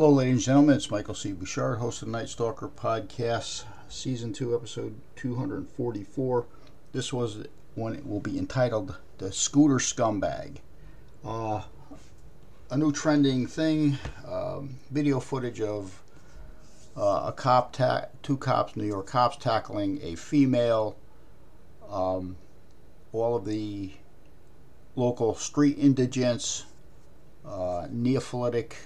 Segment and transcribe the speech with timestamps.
[0.00, 0.76] Hello, ladies and gentlemen.
[0.76, 1.32] It's Michael C.
[1.32, 6.46] Bouchard, host of the Night Stalker podcast, season two, episode 244.
[6.92, 7.44] This was
[7.74, 10.60] one it will be entitled "The Scooter Scumbag."
[11.22, 11.64] Uh,
[12.70, 13.98] a new trending thing.
[14.26, 16.02] Um, video footage of
[16.96, 20.96] uh, a cop, ta- two cops, New York cops, tackling a female.
[21.90, 22.38] Um,
[23.12, 23.92] all of the
[24.96, 26.64] local street indigents,
[27.44, 28.76] uh, neophytic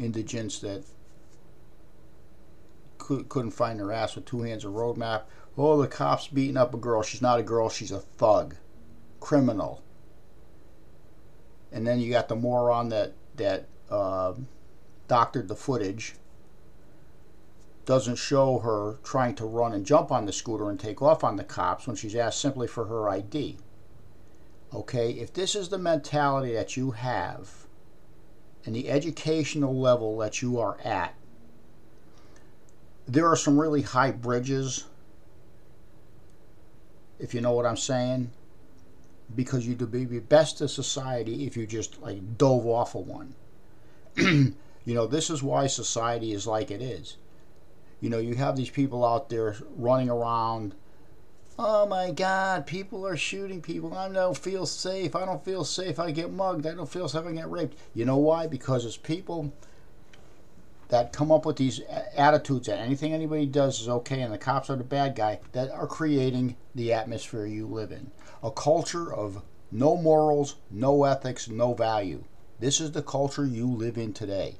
[0.00, 0.84] indigents that
[2.98, 5.22] could, couldn't find their ass with two hands of roadmap.
[5.58, 7.02] Oh, the cops beating up a girl.
[7.02, 7.68] She's not a girl.
[7.68, 8.56] She's a thug,
[9.18, 9.82] criminal.
[11.72, 14.34] And then you got the moron that that uh,
[15.08, 16.14] doctored the footage.
[17.84, 21.36] Doesn't show her trying to run and jump on the scooter and take off on
[21.36, 23.58] the cops when she's asked simply for her ID.
[24.72, 27.66] Okay, if this is the mentality that you have
[28.64, 31.14] and the educational level that you are at,
[33.06, 34.84] there are some really high bridges,
[37.18, 38.30] if you know what I'm saying,
[39.34, 43.34] because you'd be the best of society if you just like dove off of one.
[44.16, 44.54] you
[44.86, 47.16] know, this is why society is like it is.
[48.00, 50.74] You know, you have these people out there running around
[51.62, 53.94] oh my God, people are shooting people.
[53.94, 55.14] I don't feel safe.
[55.14, 55.98] I don't feel safe.
[55.98, 56.66] I get mugged.
[56.66, 57.26] I don't feel safe.
[57.26, 57.76] I get raped.
[57.92, 58.46] You know why?
[58.46, 59.52] Because it's people
[60.88, 61.82] that come up with these
[62.16, 65.70] attitudes that anything anybody does is okay and the cops are the bad guy that
[65.70, 68.10] are creating the atmosphere you live in.
[68.42, 72.24] A culture of no morals, no ethics, no value.
[72.58, 74.56] This is the culture you live in today.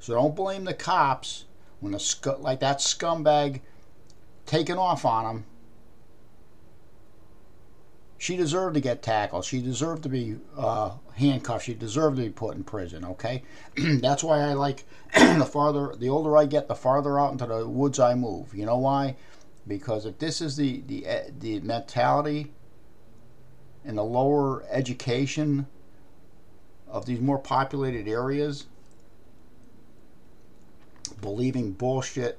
[0.00, 1.44] So don't blame the cops
[1.78, 3.60] when a sc- like that scumbag
[4.46, 5.44] taking off on them
[8.20, 9.46] she deserved to get tackled.
[9.46, 11.64] She deserved to be uh, handcuffed.
[11.64, 13.02] She deserved to be put in prison.
[13.02, 13.42] Okay,
[13.76, 17.66] that's why I like the farther, the older I get, the farther out into the
[17.66, 18.54] woods I move.
[18.54, 19.16] You know why?
[19.66, 22.52] Because if this is the the eh, the mentality
[23.86, 25.66] and the lower education
[26.88, 28.66] of these more populated areas,
[31.22, 32.38] believing bullshit.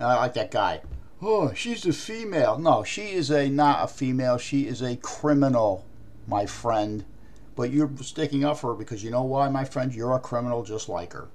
[0.00, 0.80] I like that guy
[1.20, 2.58] oh, she's a female.
[2.58, 4.38] No, she is a not a female.
[4.38, 5.84] She is a criminal,
[6.26, 7.04] my friend.
[7.56, 9.92] But you're sticking up for her because you know why, my friend?
[9.92, 11.28] You're a criminal just like her.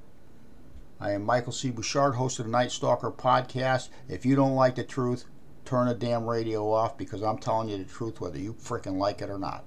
[1.00, 1.70] I am Michael C.
[1.70, 3.90] Bouchard, host of the Night Stalker podcast.
[4.08, 5.26] If you don't like the truth,
[5.66, 9.22] turn the damn radio off because I'm telling you the truth whether you freaking like
[9.22, 9.66] it or not.